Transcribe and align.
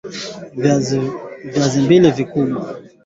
Viazi 1.51 1.77
mbili 1.85 2.07
vikubwa 2.17 2.67